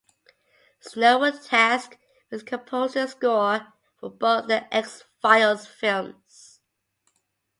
Snow 0.79 1.19
was 1.19 1.45
tasked 1.45 1.99
with 2.31 2.47
composing 2.47 3.03
the 3.03 3.07
score 3.07 3.67
for 3.99 4.09
both 4.09 4.47
"The 4.47 4.65
X-Files" 4.75 5.67
films. 5.67 6.59